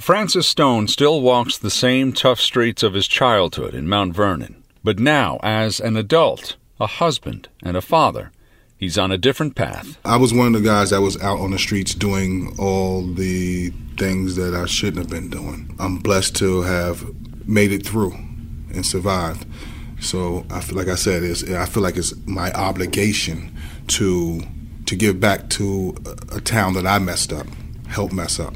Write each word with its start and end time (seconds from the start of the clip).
Francis 0.00 0.48
Stone 0.48 0.88
still 0.88 1.20
walks 1.20 1.56
the 1.56 1.70
same 1.70 2.12
tough 2.12 2.40
streets 2.40 2.82
of 2.82 2.94
his 2.94 3.06
childhood 3.06 3.74
in 3.74 3.88
Mount 3.88 4.12
Vernon, 4.12 4.64
but 4.82 4.98
now, 4.98 5.38
as 5.40 5.78
an 5.78 5.96
adult, 5.96 6.56
a 6.80 6.88
husband, 6.88 7.48
and 7.62 7.76
a 7.76 7.80
father, 7.80 8.32
he's 8.76 8.98
on 8.98 9.12
a 9.12 9.18
different 9.18 9.54
path. 9.54 9.96
I 10.04 10.16
was 10.16 10.34
one 10.34 10.48
of 10.48 10.54
the 10.54 10.68
guys 10.68 10.90
that 10.90 11.00
was 11.00 11.16
out 11.22 11.38
on 11.38 11.52
the 11.52 11.60
streets 11.60 11.94
doing 11.94 12.56
all 12.58 13.06
the 13.06 13.70
things 13.96 14.34
that 14.34 14.52
I 14.52 14.66
shouldn't 14.66 14.98
have 14.98 15.10
been 15.10 15.30
doing. 15.30 15.72
I'm 15.78 15.98
blessed 15.98 16.34
to 16.36 16.62
have 16.62 17.04
made 17.46 17.70
it 17.70 17.86
through 17.86 18.14
and 18.74 18.84
survived. 18.84 19.46
So 20.00 20.44
I 20.50 20.60
feel 20.60 20.76
like 20.76 20.88
I 20.88 20.96
said, 20.96 21.22
it's, 21.22 21.48
I 21.48 21.66
feel 21.66 21.84
like 21.84 21.96
it's 21.96 22.12
my 22.26 22.52
obligation 22.52 23.56
to 23.88 24.42
to 24.86 24.96
give 24.96 25.18
back 25.18 25.48
to 25.50 25.94
a, 26.04 26.36
a 26.36 26.40
town 26.40 26.74
that 26.74 26.86
I 26.86 26.98
messed 26.98 27.32
up, 27.32 27.46
help 27.86 28.12
mess 28.12 28.38
up. 28.40 28.54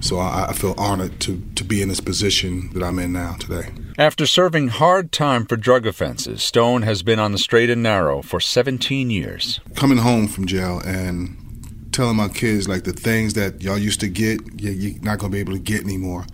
So 0.00 0.18
I, 0.18 0.46
I 0.50 0.52
feel 0.52 0.74
honored 0.76 1.20
to, 1.20 1.42
to 1.54 1.64
be 1.64 1.82
in 1.82 1.88
this 1.88 2.00
position 2.00 2.70
that 2.74 2.82
I'm 2.82 2.98
in 2.98 3.12
now 3.12 3.34
today. 3.34 3.70
After 3.98 4.26
serving 4.26 4.68
hard 4.68 5.10
time 5.10 5.46
for 5.46 5.56
drug 5.56 5.86
offenses, 5.86 6.42
Stone 6.42 6.82
has 6.82 7.02
been 7.02 7.18
on 7.18 7.32
the 7.32 7.38
straight 7.38 7.70
and 7.70 7.82
narrow 7.82 8.22
for 8.22 8.40
17 8.40 9.10
years. 9.10 9.60
Coming 9.74 9.98
home 9.98 10.28
from 10.28 10.46
jail 10.46 10.80
and 10.84 11.36
telling 11.92 12.16
my 12.16 12.28
kids 12.28 12.68
like 12.68 12.84
the 12.84 12.92
things 12.92 13.34
that 13.34 13.62
y'all 13.62 13.78
used 13.78 14.00
to 14.00 14.08
get, 14.08 14.40
you're 14.60 15.00
not 15.02 15.18
gonna 15.18 15.32
be 15.32 15.40
able 15.40 15.54
to 15.54 15.58
get 15.58 15.82
anymore 15.82 16.26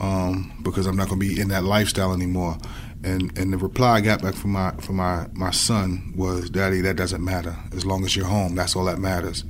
um, 0.00 0.52
because 0.62 0.86
I'm 0.86 0.96
not 0.96 1.08
gonna 1.08 1.20
be 1.20 1.40
in 1.40 1.48
that 1.48 1.64
lifestyle 1.64 2.12
anymore. 2.12 2.58
And 3.04 3.36
and 3.38 3.52
the 3.52 3.58
reply 3.58 3.96
I 3.96 4.00
got 4.00 4.22
back 4.22 4.34
from 4.34 4.50
my 4.52 4.72
from 4.78 4.96
my 4.96 5.26
my 5.32 5.52
son 5.52 6.12
was, 6.16 6.50
"Daddy, 6.50 6.80
that 6.80 6.96
doesn't 6.96 7.24
matter. 7.24 7.56
As 7.72 7.86
long 7.86 8.04
as 8.04 8.16
you're 8.16 8.26
home, 8.26 8.56
that's 8.56 8.74
all 8.74 8.84
that 8.86 8.98
matters." 8.98 9.44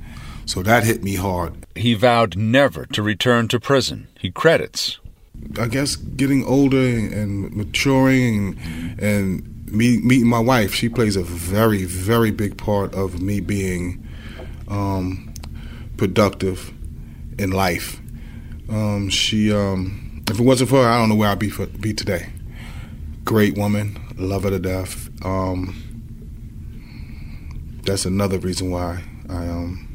So 0.49 0.63
that 0.63 0.83
hit 0.83 1.03
me 1.03 1.13
hard. 1.13 1.67
He 1.75 1.93
vowed 1.93 2.35
never 2.35 2.87
to 2.87 3.03
return 3.03 3.47
to 3.49 3.59
prison. 3.59 4.07
He 4.19 4.31
credits. 4.31 4.97
I 5.59 5.67
guess 5.67 5.95
getting 5.95 6.43
older 6.43 6.75
and 6.75 7.55
maturing 7.55 8.57
and, 8.57 8.99
and 8.99 9.71
me, 9.71 9.99
meeting 9.99 10.27
my 10.27 10.39
wife, 10.39 10.73
she 10.73 10.89
plays 10.89 11.15
a 11.15 11.21
very, 11.21 11.83
very 11.83 12.31
big 12.31 12.57
part 12.57 12.95
of 12.95 13.21
me 13.21 13.41
being 13.41 14.03
um, 14.67 15.31
productive 15.97 16.73
in 17.37 17.51
life. 17.51 18.01
Um, 18.69 19.09
she, 19.09 19.53
um, 19.53 20.23
if 20.31 20.39
it 20.39 20.43
wasn't 20.43 20.71
for 20.71 20.83
her, 20.83 20.89
I 20.89 20.97
don't 20.97 21.09
know 21.09 21.15
where 21.15 21.29
I'd 21.29 21.37
be 21.37 21.51
for, 21.51 21.67
be 21.67 21.93
today. 21.93 22.27
Great 23.23 23.55
woman, 23.55 23.99
love 24.17 24.45
her 24.45 24.49
to 24.49 24.57
death. 24.57 25.09
Um, 25.23 25.75
that's 27.83 28.05
another 28.05 28.39
reason 28.39 28.71
why 28.71 29.03
I 29.29 29.47
um, 29.47 29.88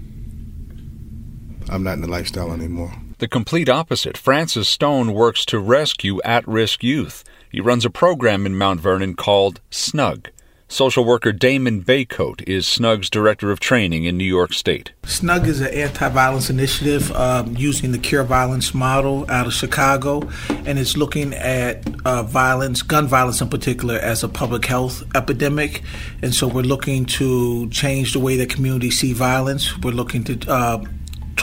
I'm 1.69 1.83
not 1.83 1.95
in 1.95 2.01
the 2.03 2.11
lifestyle 2.11 2.53
anymore. 2.53 2.93
The 3.19 3.29
complete 3.29 3.69
opposite. 3.69 4.19
Francis 4.19 4.69
Stone 4.69 5.15
works 5.15 5.45
to 5.47 5.59
rescue 5.59 6.21
at 6.23 6.47
risk 6.47 6.83
youth. 6.83 7.25
He 7.51 7.61
runs 7.61 7.85
a 7.85 7.91
program 7.91 8.47
in 8.47 8.57
Mount 8.57 8.81
Vernon 8.81 9.15
called 9.15 9.61
SNUG. 9.71 10.29
Social 10.67 11.05
worker 11.05 11.31
Damon 11.31 11.85
Baycoat 11.85 12.43
is 12.49 12.67
SNUG's 12.67 13.09
director 13.09 13.53
of 13.53 13.61
training 13.61 14.05
in 14.05 14.17
New 14.17 14.25
York 14.25 14.53
State. 14.53 14.93
SNUG 15.05 15.47
is 15.47 15.61
an 15.61 15.73
anti 15.73 16.09
violence 16.09 16.51
initiative 16.51 17.13
um, 17.13 17.57
using 17.57 17.93
the 17.93 17.99
Cure 17.99 18.25
Violence 18.25 18.75
model 18.75 19.31
out 19.31 19.47
of 19.47 19.53
Chicago, 19.53 20.29
and 20.49 20.79
it's 20.79 20.97
looking 20.97 21.33
at 21.35 21.85
uh, 22.05 22.25
violence, 22.25 22.83
gun 22.83 23.07
violence 23.07 23.41
in 23.41 23.49
particular, 23.49 23.97
as 23.97 24.25
a 24.25 24.29
public 24.29 24.65
health 24.65 25.05
epidemic. 25.15 25.83
And 26.23 26.35
so 26.35 26.49
we're 26.49 26.63
looking 26.63 27.05
to 27.07 27.69
change 27.71 28.13
the 28.13 28.19
way 28.19 28.37
that 28.39 28.49
communities 28.49 28.99
see 28.99 29.13
violence. 29.13 29.79
We're 29.79 29.93
looking 29.93 30.25
to 30.25 30.51
uh, 30.51 30.85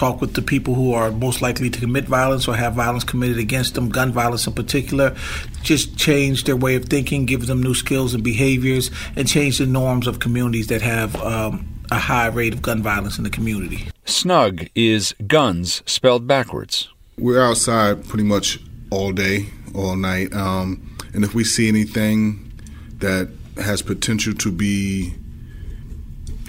talk 0.02 0.20
with 0.20 0.34
the 0.34 0.42
people 0.42 0.74
who 0.74 0.94
are 0.94 1.12
most 1.12 1.44
likely 1.44 1.70
to 1.70 1.80
commit 1.80 2.06
violence 2.06 2.48
or 2.48 2.56
have 2.56 2.74
violence 2.74 3.04
committed 3.04 3.38
against 3.38 3.76
them, 3.76 3.88
gun 3.88 4.12
violence 4.12 4.48
in 4.48 4.54
particular, 4.54 5.16
just 5.62 5.96
change 5.96 6.46
their 6.46 6.56
way 6.56 6.74
of 6.76 6.86
thinking, 6.86 7.28
give 7.28 7.46
them 7.46 7.62
new 7.62 7.76
skills 7.76 8.16
and 8.16 8.24
behaviors, 8.24 8.90
and 9.16 9.28
change 9.28 9.60
the 9.60 9.68
norms 9.68 10.08
of 10.08 10.20
communities 10.20 10.66
that 10.68 10.82
have 10.82 11.16
um, 11.18 11.68
a 11.92 12.00
high 12.00 12.26
rate 12.26 12.52
of 12.52 12.64
gun 12.64 12.82
violence 12.82 13.20
in 13.20 13.24
the 13.24 13.30
community. 13.30 13.88
SNUG 14.06 14.72
is 14.74 15.14
guns 15.28 15.84
spelled 15.86 16.26
backwards. 16.26 16.90
We're 17.20 17.44
outside 17.44 18.04
pretty 18.04 18.24
much 18.24 18.58
all 18.90 19.12
day, 19.12 19.50
all 19.76 19.96
night, 19.96 20.34
um, 20.34 20.98
and 21.14 21.24
if 21.24 21.36
we 21.36 21.44
see 21.44 21.68
anything 21.68 22.52
that 22.98 23.30
has 23.58 23.84
potential 23.84 24.34
to 24.34 24.52
be 24.52 25.14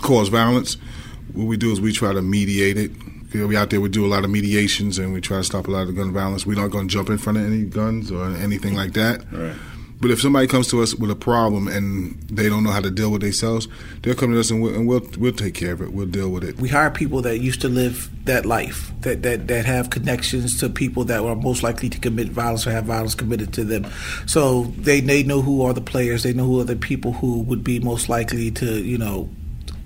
cause 0.01 0.29
violence, 0.29 0.79
what 1.35 1.45
we 1.45 1.59
do 1.59 1.71
is 1.71 1.83
we 1.83 1.93
try 1.93 2.15
to 2.15 2.23
mediate 2.23 2.79
it 2.79 2.91
you 3.33 3.41
know, 3.41 3.47
we 3.47 3.57
out 3.57 3.71
there, 3.71 3.81
we 3.81 3.89
do 3.89 4.05
a 4.05 4.09
lot 4.09 4.25
of 4.25 4.31
mediations 4.31 4.99
and 4.99 5.13
we 5.13 5.21
try 5.21 5.39
to 5.39 5.45
stop 5.45 5.69
a 5.69 5.71
lot 5.71 5.89
of 5.89 5.97
gun 5.97 6.13
violence. 6.13 6.47
We're 6.47 6.61
not 6.61 6.71
going 6.71 6.89
to 6.89 6.93
jump 6.93 7.09
in 7.11 7.19
front 7.19 7.39
of 7.39 7.45
any 7.45 7.65
guns 7.65 8.11
or 8.11 8.27
anything 8.27 8.75
like 8.75 8.93
that. 8.93 9.25
Right. 9.33 9.57
But 10.03 10.11
if 10.11 10.21
somebody 10.21 10.49
comes 10.49 10.67
to 10.71 10.83
us 10.83 10.97
with 10.97 11.13
a 11.13 11.15
problem 11.15 11.69
and 11.69 12.21
they 12.23 12.49
don't 12.49 12.65
know 12.65 12.73
how 12.73 12.81
to 12.81 12.91
deal 12.91 13.13
with 13.13 13.23
themselves, 13.23 13.69
they'll 14.03 14.17
come 14.17 14.33
to 14.33 14.41
us 14.41 14.51
and 14.51 14.61
we'll, 14.61 14.75
and 14.75 14.89
we'll 14.89 15.07
we'll 15.17 15.33
take 15.33 15.55
care 15.55 15.73
of 15.73 15.81
it. 15.81 15.93
We'll 15.93 16.09
deal 16.09 16.29
with 16.29 16.43
it. 16.43 16.57
We 16.57 16.69
hire 16.69 16.91
people 16.91 17.23
that 17.23 17.39
used 17.39 17.61
to 17.61 17.69
live 17.69 18.11
that 18.25 18.45
life, 18.45 18.91
that 19.03 19.23
that 19.23 19.47
that 19.47 19.65
have 19.65 19.91
connections 19.91 20.59
to 20.59 20.69
people 20.69 21.05
that 21.05 21.23
are 21.23 21.37
most 21.37 21.63
likely 21.63 21.89
to 21.89 22.01
commit 22.01 22.31
violence 22.31 22.67
or 22.67 22.73
have 22.73 22.87
violence 22.87 23.15
committed 23.15 23.53
to 23.53 23.63
them. 23.63 23.87
So 24.27 24.65
they 24.77 24.99
they 25.01 25.23
know 25.23 25.41
who 25.41 25.63
are 25.63 25.73
the 25.73 25.81
players. 25.81 26.25
They 26.25 26.33
know 26.33 26.47
who 26.47 26.61
are 26.61 26.65
the 26.65 26.75
people 26.75 27.13
who 27.13 27.43
would 27.43 27.63
be 27.63 27.79
most 27.79 28.09
likely 28.09 28.51
to 28.51 28.83
you 28.83 28.99
know 28.99 29.31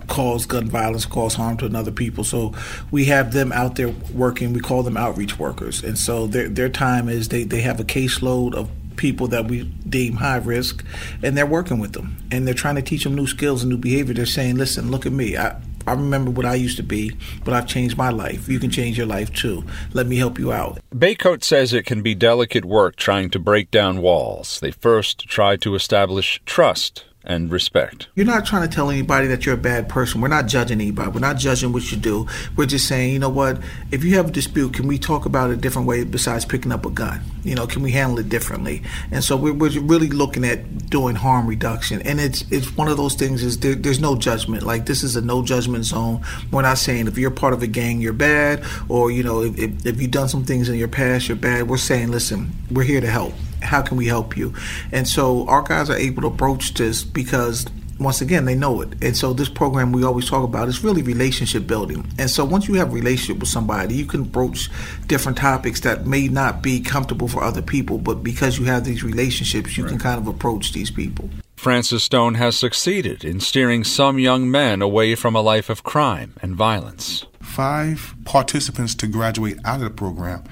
cause 0.09 0.47
gun 0.47 0.69
violence, 0.69 1.07
cause 1.07 1.35
harm 1.35 1.57
to 1.59 1.67
another 1.67 1.91
people. 1.91 2.25
So 2.25 2.55
we 2.91 3.07
have 3.07 3.33
them 3.33 3.53
out 3.53 3.77
there 3.77 3.89
working. 4.13 4.53
We 4.53 4.61
call 4.61 4.83
them 4.83 4.97
outreach 4.97 5.39
workers, 5.39 5.83
and 5.83 5.99
so 5.99 6.27
their 6.27 6.49
their 6.49 6.69
time 6.69 7.09
is 7.09 7.29
they 7.29 7.45
they 7.45 7.61
have 7.63 7.81
a 7.81 7.85
caseload 7.85 8.55
of 8.55 8.71
people 8.97 9.29
that 9.29 9.47
we 9.47 9.65
deem 9.89 10.15
high 10.15 10.39
risk, 10.39 10.85
and 11.23 11.37
they're 11.37 11.47
working 11.47 11.79
with 11.79 11.93
them, 11.93 12.17
and 12.31 12.47
they're 12.47 12.55
trying 12.55 12.77
to 12.77 12.83
teach 12.83 13.05
them 13.05 13.15
new 13.15 13.27
skills 13.27 13.63
and 13.63 13.71
new 13.71 13.79
behavior. 13.79 14.15
They're 14.15 14.27
saying, 14.27 14.57
"Listen, 14.57 14.91
look 14.91 15.07
at 15.07 15.13
me. 15.13 15.37
I, 15.37 15.61
I 15.87 15.93
remember 15.93 16.33
what 16.33 16.45
I 16.45 16.55
used 16.57 16.77
to 16.79 16.83
be, 16.83 17.17
but 17.45 17.55
I've 17.55 17.67
changed 17.67 17.97
my 17.97 18.11
life. 18.11 18.49
You 18.49 18.59
can 18.59 18.71
change 18.71 18.99
your 18.99 19.07
life 19.07 19.33
too. 19.33 19.65
Let 19.93 20.07
me 20.09 20.17
help 20.17 20.39
you 20.39 20.53
out. 20.53 20.81
Baycoat 20.93 21.45
says 21.45 21.73
it 21.73 21.87
can 21.87 22.03
be 22.03 22.15
delicate 22.15 22.65
work 22.65 22.97
trying 22.97 23.31
to 23.31 23.39
break 23.39 23.71
down 23.71 24.03
walls. 24.03 24.59
They 24.61 24.73
first 24.73 25.29
try 25.29 25.57
to 25.57 25.75
establish 25.77 26.41
trust 26.45 27.05
and 27.27 27.51
respect. 27.51 28.09
You're 28.15 28.27
not 28.27 28.47
trying 28.47 28.69
to 28.69 28.75
tell 28.75 28.91
anybody 28.91 29.27
that 29.29 29.45
you're 29.45 29.55
a 29.55 29.59
bad 29.59 29.89
person. 29.89 30.21
We're 30.21 30.29
not 30.29 30.47
judging 30.47 30.81
anybody. 30.81 31.11
We're 31.11 31.21
not 31.21 31.37
judging 31.37 31.73
what 31.73 31.91
you 31.91 31.99
do. 31.99 32.27
We're 32.57 32.67
just 32.67 32.87
saying, 32.87 33.13
you 33.13 33.19
know 33.19 33.29
what? 33.29 33.61
If 33.91 34.05
you 34.05 34.17
have 34.17 34.29
a 34.29 34.31
dispute, 34.31 34.75
can 34.75 34.87
we 34.87 34.99
talk 34.99 35.27
about 35.27 35.51
it 35.51 35.55
a 35.55 35.57
different 35.57 35.89
way 35.89 36.05
besides 36.05 36.45
picking 36.45 36.73
up 36.73 36.87
a 36.87 36.91
gun? 36.91 37.21
You 37.43 37.55
know, 37.55 37.67
can 37.67 37.83
we 37.83 37.91
handle 37.91 38.19
it 38.19 38.29
differently? 38.29 38.83
And 39.11 39.23
so 39.23 39.37
we're, 39.37 39.53
we're 39.53 39.81
really 39.81 40.09
looking 40.09 40.45
at 40.45 40.89
doing 40.89 41.17
harm 41.17 41.47
reduction. 41.47 42.01
And 42.03 42.21
it's 42.21 42.45
it's 42.51 42.77
one 42.77 42.89
of 42.89 42.97
those 42.97 43.15
things 43.15 43.43
is 43.43 43.59
there, 43.61 43.75
there's 43.75 44.01
no 44.01 44.17
judgment. 44.17 44.63
Like 44.63 44.87
this 44.87 45.03
is 45.03 45.17
a 45.17 45.21
no 45.21 45.43
judgment 45.43 45.85
zone. 45.85 46.23
We're 46.51 46.63
not 46.63 46.79
saying 46.79 47.09
if 47.09 47.19
you're 47.19 47.31
part 47.31 47.53
of 47.53 47.63
a 47.63 47.67
gang, 47.67 48.01
you're 48.01 48.13
bad, 48.13 48.65
or 48.89 49.11
you 49.11 49.23
know, 49.23 49.43
if, 49.43 49.59
if, 49.59 49.87
if 49.87 50.01
you've 50.01 50.11
done 50.11 50.29
some 50.29 50.45
things 50.45 50.69
in 50.69 50.77
your 50.77 50.89
past, 50.89 51.29
you're 51.29 51.37
bad. 51.37 51.69
We're 51.69 51.77
saying, 51.77 52.11
listen, 52.11 52.53
we're 52.71 52.85
here 52.85 53.01
to 53.01 53.11
help 53.11 53.33
how 53.63 53.83
can 53.83 53.97
we 53.97 54.07
help 54.07 54.37
you? 54.37 54.55
And 54.93 55.07
so 55.07 55.47
our 55.49 55.63
guys 55.63 55.91
are 55.91 55.97
able 55.97 56.23
to 56.23 56.29
approach 56.29 56.75
this 56.75 57.05
because 57.05 57.67
once 57.99 58.21
again 58.21 58.45
they 58.45 58.55
know 58.55 58.81
it. 58.81 58.91
And 59.03 59.17
so 59.17 59.33
this 59.33 59.49
program 59.49 59.93
we 59.93 60.05
always 60.05 60.29
talk 60.29 60.45
about 60.45 60.69
is 60.69 60.85
really 60.85 61.03
relationship 61.03 61.67
building. 61.67 62.07
And 62.19 62.29
so 62.29 62.45
once 62.45 62.69
you 62.69 62.75
have 62.75 62.91
a 62.91 62.95
relationship 62.95 63.41
with 63.41 63.49
somebody 63.49 63.95
you 63.95 64.07
can 64.07 64.25
broach 64.25 64.71
different 65.07 65.39
topics 65.39 65.81
that 65.81 66.07
may 66.07 66.29
not 66.29 66.63
be 66.63 66.81
comfortable 66.81 67.29
for 67.29 67.43
other 67.43 67.63
people 67.63 67.99
but 67.99 68.23
because 68.23 68.59
you 68.59 68.65
have 68.67 68.85
these 68.85 69.03
relationships 69.03 69.77
you 69.77 69.85
right. 69.85 69.91
can 69.91 69.99
kind 69.99 70.21
of 70.21 70.27
approach 70.27 70.73
these 70.73 70.91
people. 70.91 71.29
Francis 71.57 72.05
stone 72.05 72.35
has 72.35 72.57
succeeded 72.57 73.25
in 73.25 73.41
steering 73.41 73.83
some 73.83 74.19
young 74.19 74.51
men 74.51 74.83
away 74.83 75.15
from 75.15 75.35
a 75.35 75.41
life 75.41 75.71
of 75.71 75.83
crime 75.83 76.35
and 76.43 76.55
violence. 76.55 77.25
Five 77.41 78.15
participants 78.25 78.95
to 78.97 79.07
graduate 79.07 79.59
out 79.65 79.77
of 79.77 79.83
the 79.83 79.91
program. 79.91 80.45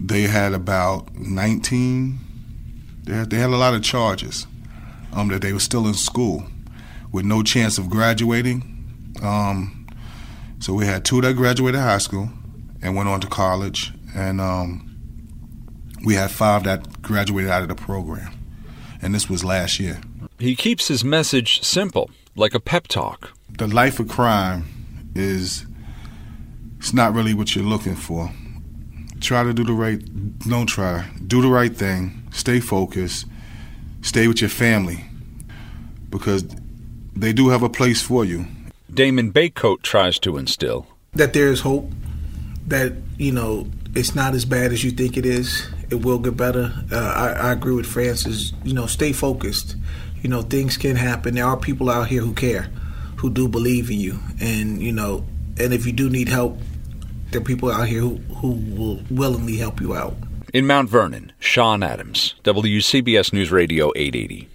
They 0.00 0.22
had 0.22 0.52
about 0.52 1.14
19 1.14 2.18
they 3.04 3.14
had, 3.14 3.30
they 3.30 3.36
had 3.38 3.50
a 3.50 3.56
lot 3.56 3.74
of 3.74 3.82
charges 3.82 4.46
um, 5.12 5.28
that 5.28 5.42
they 5.42 5.52
were 5.52 5.60
still 5.60 5.86
in 5.86 5.94
school 5.94 6.44
with 7.10 7.24
no 7.24 7.42
chance 7.42 7.78
of 7.78 7.90
graduating. 7.90 8.62
Um, 9.22 9.86
so 10.60 10.72
we 10.74 10.86
had 10.86 11.04
two 11.04 11.20
that 11.20 11.34
graduated 11.34 11.80
high 11.80 11.98
school 11.98 12.30
and 12.80 12.96
went 12.96 13.08
on 13.08 13.20
to 13.20 13.26
college, 13.26 13.92
and 14.14 14.40
um, 14.40 14.88
We 16.04 16.14
had 16.14 16.30
five 16.32 16.64
that 16.64 17.00
graduated 17.00 17.50
out 17.50 17.62
of 17.62 17.68
the 17.68 17.76
program, 17.76 18.32
and 19.00 19.14
this 19.14 19.28
was 19.30 19.44
last 19.44 19.78
year. 19.78 20.00
He 20.38 20.56
keeps 20.56 20.88
his 20.88 21.04
message 21.04 21.62
simple, 21.62 22.10
like 22.34 22.54
a 22.54 22.60
pep 22.60 22.88
talk. 22.88 23.30
The 23.58 23.68
life 23.68 24.00
of 24.00 24.08
crime 24.08 24.64
is 25.14 25.64
it's 26.78 26.92
not 26.92 27.14
really 27.14 27.34
what 27.34 27.54
you're 27.54 27.64
looking 27.64 27.94
for. 27.94 28.32
Try 29.20 29.44
to 29.44 29.52
do 29.52 29.62
the 29.62 29.72
right 29.72 30.00
don't 30.40 30.66
try. 30.66 31.08
Do 31.24 31.40
the 31.40 31.48
right 31.48 31.76
thing. 31.76 32.21
Stay 32.32 32.60
focused. 32.60 33.26
Stay 34.00 34.26
with 34.26 34.40
your 34.40 34.50
family. 34.50 35.04
Because 36.10 36.44
they 37.14 37.32
do 37.32 37.48
have 37.50 37.62
a 37.62 37.68
place 37.68 38.02
for 38.02 38.24
you. 38.24 38.46
Damon 38.92 39.32
Baycoat 39.32 39.82
tries 39.82 40.18
to 40.18 40.36
instill 40.36 40.86
that 41.14 41.32
there 41.32 41.48
is 41.48 41.60
hope, 41.60 41.90
that, 42.66 42.92
you 43.18 43.32
know, 43.32 43.66
it's 43.94 44.14
not 44.14 44.34
as 44.34 44.44
bad 44.44 44.72
as 44.72 44.82
you 44.82 44.90
think 44.90 45.16
it 45.16 45.26
is. 45.26 45.66
It 45.90 45.96
will 45.96 46.18
get 46.18 46.36
better. 46.36 46.72
Uh, 46.90 46.96
I, 46.96 47.48
I 47.48 47.52
agree 47.52 47.74
with 47.74 47.86
Francis. 47.86 48.52
You 48.64 48.72
know, 48.72 48.86
stay 48.86 49.12
focused. 49.12 49.76
You 50.22 50.30
know, 50.30 50.42
things 50.42 50.76
can 50.76 50.96
happen. 50.96 51.34
There 51.34 51.44
are 51.44 51.56
people 51.56 51.90
out 51.90 52.08
here 52.08 52.22
who 52.22 52.32
care, 52.32 52.70
who 53.16 53.28
do 53.28 53.48
believe 53.48 53.90
in 53.90 53.98
you. 53.98 54.20
And, 54.40 54.80
you 54.80 54.92
know, 54.92 55.24
and 55.58 55.74
if 55.74 55.84
you 55.84 55.92
do 55.92 56.08
need 56.08 56.28
help, 56.28 56.58
there 57.30 57.40
are 57.40 57.44
people 57.44 57.70
out 57.70 57.88
here 57.88 58.00
who, 58.00 58.16
who 58.36 58.52
will 58.74 59.02
willingly 59.10 59.56
help 59.58 59.80
you 59.80 59.94
out. 59.94 60.14
In 60.52 60.66
Mount 60.66 60.90
Vernon, 60.90 61.32
Sean 61.38 61.82
Adams, 61.82 62.34
WCBS 62.44 63.32
News 63.32 63.50
Radio 63.50 63.90
880. 63.96 64.50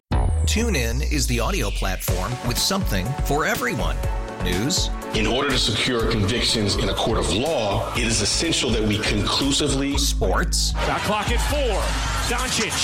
TuneIn 0.45 1.11
is 1.11 1.25
the 1.25 1.39
audio 1.39 1.71
platform 1.71 2.31
with 2.47 2.55
something 2.55 3.07
for 3.25 3.45
everyone. 3.45 3.95
News. 4.43 4.91
In 5.15 5.25
order 5.25 5.49
to 5.49 5.57
secure 5.57 6.11
convictions 6.11 6.75
in 6.75 6.89
a 6.89 6.93
court 6.93 7.17
of 7.17 7.33
law, 7.33 7.91
it 7.95 8.03
is 8.03 8.21
essential 8.21 8.69
that 8.69 8.83
we 8.83 8.99
conclusively. 8.99 9.97
Sports. 9.97 10.71
Shot 10.85 11.01
clock 11.01 11.31
at 11.31 11.41
four. 11.49 11.81
Doncic. 12.29 12.77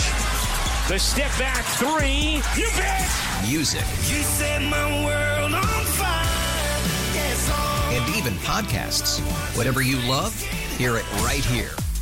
The 0.90 0.98
step 0.98 1.30
back 1.38 1.64
three. 1.78 2.42
You 2.60 2.68
bet. 2.76 3.08
Music. 3.48 3.86
You 4.10 4.24
set 4.24 4.60
my 4.64 5.06
world 5.06 5.54
on 5.54 5.86
fire. 5.86 6.26
Yes. 7.14 7.52
And 7.92 8.16
even 8.16 8.34
podcasts. 8.40 9.20
Whatever 9.56 9.84
you 9.84 9.98
love, 10.10 10.36
hear 10.80 10.98
it 10.98 11.06
right 11.22 11.46
here 11.46 11.76